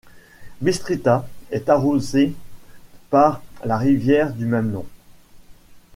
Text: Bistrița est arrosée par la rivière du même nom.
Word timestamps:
Bistrița 0.61 1.27
est 1.51 1.69
arrosée 1.69 2.33
par 3.11 3.43
la 3.63 3.77
rivière 3.77 4.33
du 4.33 4.47
même 4.47 4.71
nom. 4.71 4.87